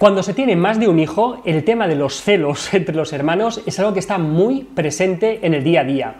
[0.00, 3.60] Cuando se tiene más de un hijo, el tema de los celos entre los hermanos
[3.66, 6.14] es algo que está muy presente en el día a día.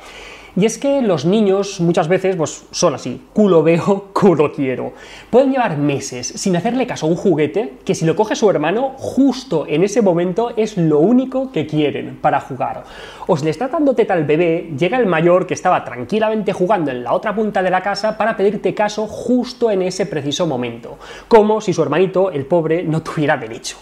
[0.56, 4.92] Y es que los niños muchas veces pues, son así, culo veo, culo quiero.
[5.30, 8.94] Pueden llevar meses sin hacerle caso a un juguete que si lo coge su hermano,
[8.96, 12.84] justo en ese momento es lo único que quieren para jugar.
[13.26, 16.90] O si le está dando teta al bebé, llega el mayor que estaba tranquilamente jugando
[16.90, 20.98] en la otra punta de la casa para pedirte caso justo en ese preciso momento.
[21.28, 23.76] Como si su hermanito, el pobre, no tuviera derecho.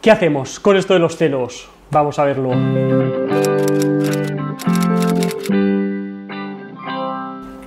[0.00, 1.68] ¿Qué hacemos con esto de los celos?
[1.90, 3.53] Vamos a verlo.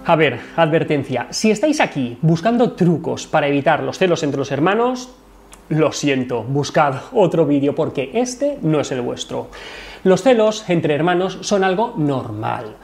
[0.09, 5.09] A ver, advertencia, si estáis aquí buscando trucos para evitar los celos entre los hermanos,
[5.67, 9.49] lo siento, buscad otro vídeo porque este no es el vuestro.
[10.05, 12.77] Los celos entre hermanos son algo normal.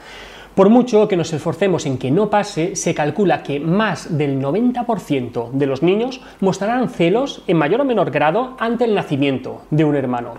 [0.54, 5.50] Por mucho que nos esforcemos en que no pase, se calcula que más del 90%
[5.50, 9.96] de los niños mostrarán celos en mayor o menor grado ante el nacimiento de un
[9.96, 10.34] hermano.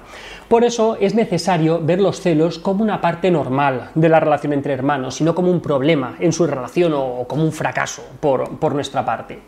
[0.48, 4.74] Por eso es necesario ver los celos como una parte normal de la relación entre
[4.74, 8.74] hermanos, y no como un problema en su relación o como un fracaso por, por
[8.74, 9.40] nuestra parte.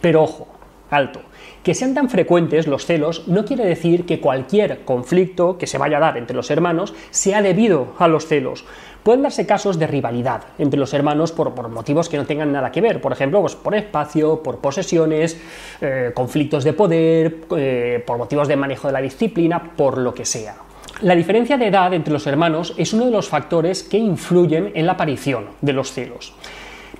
[0.00, 0.46] Pero ojo,
[0.94, 1.20] alto.
[1.62, 5.96] Que sean tan frecuentes los celos no quiere decir que cualquier conflicto que se vaya
[5.96, 8.64] a dar entre los hermanos sea debido a los celos.
[9.02, 12.80] Pueden darse casos de rivalidad entre los hermanos por, motivos que no tengan nada que
[12.80, 15.38] ver, por ejemplo, pues por espacio, por posesiones,
[15.82, 20.24] eh, conflictos de poder, eh, por motivos de manejo de la disciplina, por lo que
[20.24, 20.56] sea.
[21.02, 24.86] La diferencia de edad entre los hermanos es uno de los factores que influyen en
[24.86, 26.32] la aparición de los celos.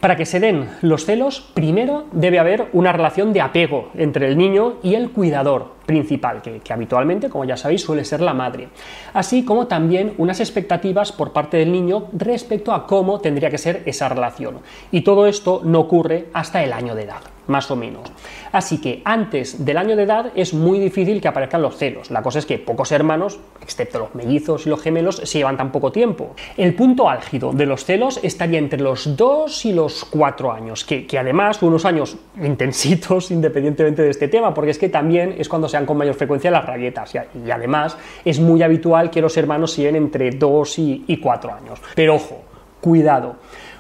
[0.00, 4.36] Para que se den los celos, primero debe haber una relación de apego entre el
[4.36, 8.68] niño y el cuidador principal, que, habitualmente, como ya sabéis, suele ser la madre.
[9.12, 13.82] Así como también unas expectativas por parte del niño respecto a cómo tendría que ser
[13.86, 14.60] esa relación.
[14.90, 18.10] Y todo esto no ocurre hasta el año de edad más o menos.
[18.52, 22.10] Así que antes del año de edad es muy difícil que aparezcan los celos.
[22.10, 25.72] La cosa es que pocos hermanos, excepto los mellizos y los gemelos, se llevan tan
[25.72, 26.34] poco tiempo.
[26.56, 31.06] El punto álgido de los celos estaría entre los 2 y los 4 años, que,
[31.18, 35.76] además unos años intensitos independientemente de este tema, porque es que también es cuando se
[35.76, 39.84] dan con mayor frecuencia las rabietas y, además es muy habitual que los hermanos se
[39.84, 41.80] entre 2 y, y 4 años.
[41.94, 42.42] Pero ojo,
[42.84, 43.36] cuidado.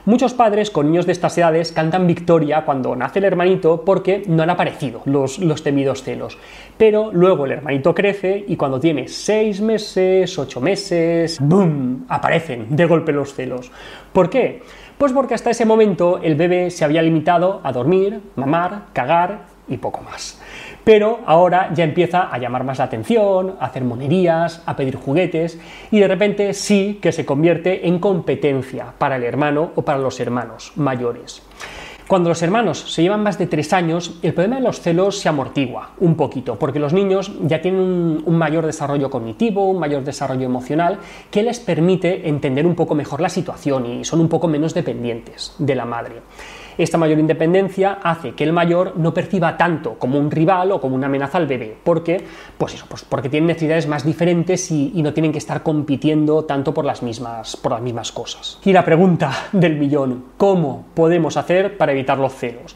[0.06, 4.42] Muchos padres con niños de estas edades cantan victoria cuando nace el hermanito porque no
[4.42, 6.38] han aparecido los, los temidos celos.
[6.78, 12.06] Pero luego el hermanito crece y cuando tiene 6 meses, 8 meses, ¡boom!
[12.08, 13.70] aparecen de golpe los celos.
[14.14, 14.62] ¿Por qué?
[14.96, 19.78] Pues porque hasta ese momento el bebé se había limitado a dormir, mamar, cagar y
[19.78, 20.40] poco más.
[20.84, 25.58] Pero ahora ya empieza a llamar más la atención, a hacer monerías, a pedir juguetes
[25.90, 30.20] y de repente sí que se convierte en competencia para el hermano o para los
[30.20, 31.42] hermanos mayores.
[32.06, 35.30] Cuando los hermanos se llevan más de tres años, el problema de los celos se
[35.30, 40.44] amortigua un poquito, porque los niños ya tienen un, mayor desarrollo cognitivo, un mayor desarrollo
[40.44, 40.98] emocional,
[41.30, 45.54] que les permite entender un poco mejor la situación y son un poco menos dependientes
[45.58, 46.16] de la madre.
[46.76, 50.96] Esta mayor independencia hace que el mayor no perciba tanto como un rival o como
[50.96, 52.24] una amenaza al bebé, porque,
[52.58, 56.72] pues eso, pues porque tienen necesidades más diferentes y, no tienen que estar compitiendo tanto
[56.72, 58.58] por las, mismas, por las mismas cosas.
[58.64, 62.74] Y la pregunta del millón, ¿cómo podemos hacer para evitar los celos?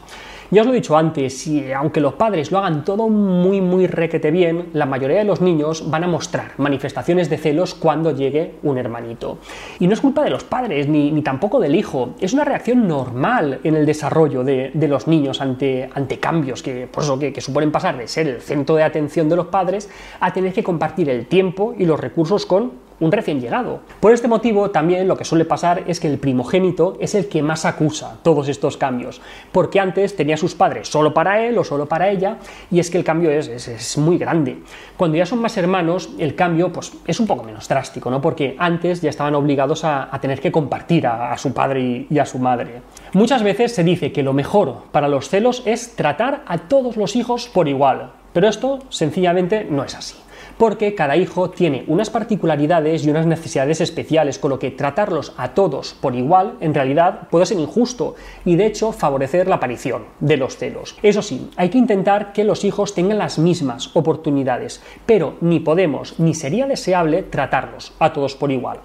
[0.51, 3.87] Ya os lo he dicho antes, y aunque los padres lo hagan todo muy, muy
[3.87, 8.55] requete bien, la mayoría de los niños van a mostrar manifestaciones de celos cuando llegue
[8.63, 9.37] un hermanito.
[9.79, 13.61] Y no es culpa de los padres, ni, tampoco del hijo, es una reacción normal
[13.63, 17.71] en el desarrollo de, los niños ante, ante cambios que, por eso que, que suponen
[17.71, 21.27] pasar de ser el centro de atención de los padres a tener que compartir el
[21.27, 23.81] tiempo y los recursos con un recién llegado.
[24.01, 27.43] Por este motivo, también lo que suele pasar es que el primogénito es el que
[27.43, 29.21] más acusa todos estos cambios,
[29.53, 32.39] porque antes tenía a sus padres solo para él o solo para ella,
[32.71, 34.59] y es que el cambio es, muy grande.
[34.97, 38.21] Cuando ya son más hermanos, el cambio pues, es un poco menos drástico, ¿no?
[38.21, 42.39] porque antes ya estaban obligados a, tener que compartir a, su padre y a su
[42.39, 42.83] madre.
[43.13, 47.15] Muchas veces se dice que lo mejor para los celos es tratar a todos los
[47.15, 50.17] hijos por igual, pero esto sencillamente no es así
[50.59, 55.55] porque cada hijo tiene unas particularidades y unas necesidades especiales, con lo que tratarlos a
[55.55, 60.37] todos por igual en realidad puede ser injusto y de hecho favorecer la aparición de
[60.37, 60.97] los celos.
[61.03, 66.19] Eso sí, hay que intentar que los hijos tengan las mismas oportunidades, pero ni podemos
[66.19, 68.81] ni sería deseable tratarlos a todos por igual.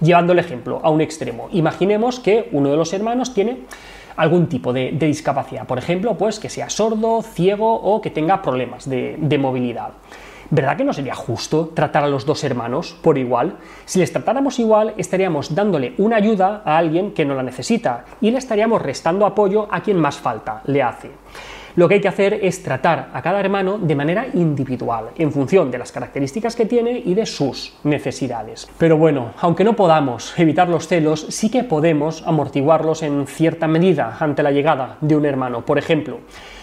[0.00, 3.64] Llevando el ejemplo a un extremo, imaginemos que uno de los hermanos tiene
[4.16, 8.88] algún tipo de, discapacidad, por ejemplo, pues que sea sordo, ciego o que tenga problemas
[8.88, 9.90] de movilidad.
[10.50, 13.58] ¿Verdad que no sería justo tratar a los dos hermanos por igual?
[13.84, 18.30] Si les tratáramos igual, estaríamos dándole una ayuda a alguien que no la necesita y
[18.30, 21.10] le estaríamos restando apoyo a quien más falta le hace.
[21.76, 25.70] Lo que hay que hacer es tratar a cada hermano de manera individual, en función
[25.70, 28.68] de las características que tiene y de sus necesidades.
[28.78, 34.16] Pero bueno, aunque no podamos evitar los celos, sí que podemos amortiguarlos en cierta medida
[34.18, 35.64] ante la llegada de un hermano.
[35.64, 36.20] Por ejemplo,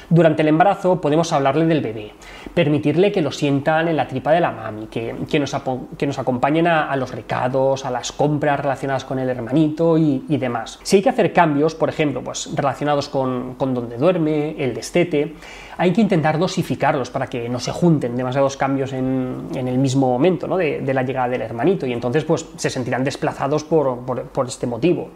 [0.09, 2.11] durante el embarazo podemos hablarle del bebé,
[2.53, 5.55] permitirle que lo sientan en la tripa de la mami, que, nos,
[5.97, 10.79] que nos, acompañen a, los recados, a las compras relacionadas con el hermanito y, demás.
[10.83, 15.33] Si hay que hacer cambios, por ejemplo, pues relacionados con, con donde duerme, el destete,
[15.77, 20.55] hay que intentar dosificarlos para que no se junten demasiados cambios en, el mismo momento
[20.57, 25.09] de, la llegada del hermanito y entonces pues se sentirán desplazados por este motivo.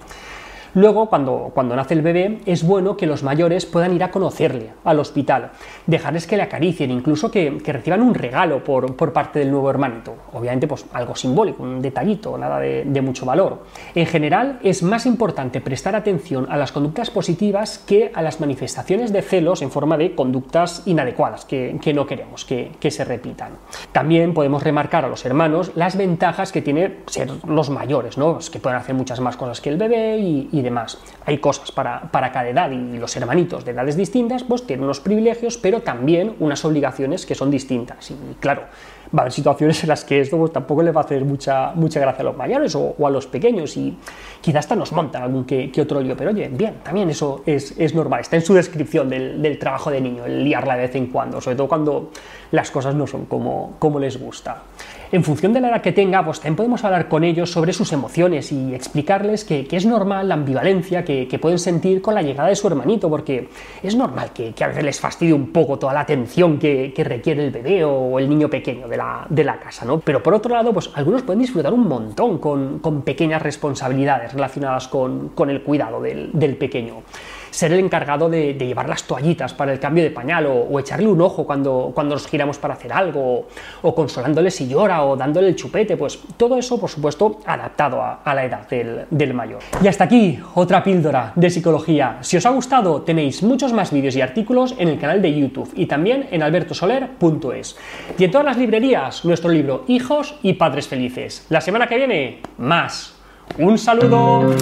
[0.75, 4.71] Luego, cuando, cuando nace el bebé, es bueno que los mayores puedan ir a conocerle
[4.83, 5.51] al hospital,
[5.87, 10.15] dejarles que le acaricien, incluso que, reciban un regalo por, parte del nuevo hermanito.
[10.33, 13.63] Obviamente, pues algo simbólico, un detallito, nada de, mucho valor.
[13.95, 19.13] En general, es más importante prestar atención a las conductas positivas que a las manifestaciones
[19.13, 23.53] de celos en forma de conductas inadecuadas que, no queremos que, se repitan.
[23.91, 28.39] También podemos remarcar a los hermanos las ventajas que tiene ser los mayores, ¿no?
[28.51, 30.97] que pueden hacer muchas más cosas que el bebé y demás.
[31.25, 34.99] Hay cosas para, para, cada edad y los hermanitos de edades distintas pues tienen unos
[34.99, 38.11] privilegios, pero también unas obligaciones que son distintas.
[38.11, 38.63] Y claro,
[39.15, 41.71] va a haber situaciones en las que esto pues, tampoco le va a hacer mucha,
[41.73, 43.97] mucha gracia a los mayores o, a los pequeños y
[44.41, 47.95] quizás hasta nos montan algún que, otro lío, pero oye, bien, también eso es, es
[47.95, 51.07] normal, está en su descripción del, del, trabajo de niño, el liarla de vez en
[51.07, 52.11] cuando, sobre todo cuando
[52.51, 54.63] las cosas no son como, como les gusta.
[55.11, 57.91] En función de la edad que tenga, pues también podemos hablar con ellos sobre sus
[57.93, 62.55] emociones y explicarles que, es normal la ambivalencia que, pueden sentir con la llegada de
[62.55, 63.49] su hermanito, porque
[63.81, 67.49] es normal que, a veces les fastidie un poco toda la atención que, requiere el
[67.49, 69.99] bebé o el niño pequeño de la, casa, ¿no?
[69.99, 75.31] Pero por otro lado, pues algunos pueden disfrutar un montón con, pequeñas responsabilidades relacionadas con,
[75.49, 77.01] el cuidado del pequeño
[77.49, 81.21] ser el encargado de, llevar las toallitas para el cambio de pañal o, echarle un
[81.21, 83.47] ojo cuando, cuando nos giramos para hacer algo
[83.81, 88.33] o, consolándole si llora o dándole el chupete, pues todo eso por supuesto adaptado a,
[88.33, 89.59] la edad del, del, mayor.
[89.81, 92.17] Y hasta aquí otra píldora de psicología.
[92.21, 95.71] Si os ha gustado tenéis muchos más vídeos y artículos en el canal de YouTube
[95.75, 97.77] y también en albertosoler.es.
[98.17, 101.45] Y en todas las librerías nuestro libro Hijos y Padres Felices.
[101.49, 103.15] La semana que viene, más.
[103.57, 104.55] Un saludo.